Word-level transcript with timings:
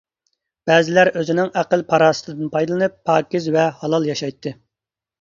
بەزىلەر 0.71 1.11
ئۆزىنىڭ 1.21 1.51
ئەقىل-پاراسىتىدىن 1.61 2.51
پايدىلىنىپ 2.57 2.99
پاكىز 3.13 3.55
ۋە 3.59 3.71
ھالال 3.85 4.13
ياشايتتى. 4.15 4.61